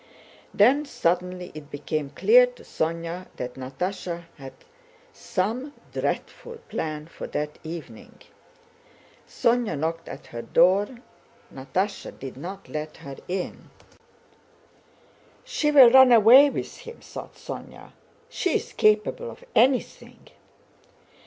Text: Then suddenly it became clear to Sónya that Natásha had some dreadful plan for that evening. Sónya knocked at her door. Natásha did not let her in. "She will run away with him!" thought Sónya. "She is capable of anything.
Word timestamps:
Then 0.51 0.83
suddenly 0.85 1.51
it 1.53 1.69
became 1.69 2.09
clear 2.09 2.47
to 2.47 2.63
Sónya 2.63 3.27
that 3.35 3.53
Natásha 3.53 4.23
had 4.39 4.53
some 5.13 5.73
dreadful 5.93 6.57
plan 6.69 7.05
for 7.05 7.27
that 7.27 7.59
evening. 7.63 8.17
Sónya 9.27 9.77
knocked 9.77 10.09
at 10.09 10.25
her 10.33 10.41
door. 10.41 10.87
Natásha 11.53 12.17
did 12.17 12.35
not 12.35 12.67
let 12.67 12.97
her 12.97 13.17
in. 13.27 13.69
"She 15.43 15.69
will 15.69 15.91
run 15.91 16.11
away 16.11 16.49
with 16.49 16.77
him!" 16.79 16.97
thought 16.99 17.35
Sónya. 17.35 17.91
"She 18.27 18.55
is 18.55 18.73
capable 18.73 19.29
of 19.29 19.43
anything. 19.53 20.25